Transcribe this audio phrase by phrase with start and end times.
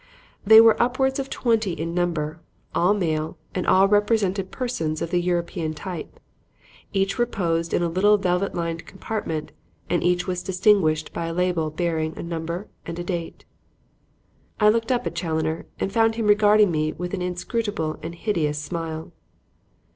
[0.43, 2.39] They were upwards of twenty in number,
[2.73, 6.19] all male and all represented persons of the European type.
[6.91, 9.51] Each reposed in a little velvet lined compartment
[9.91, 13.45] and each was distinguished by a label bearing a number and a date.
[14.59, 18.57] I looked up at Challoner and found him regarding me with an inscrutable and hideous
[18.57, 19.11] smile.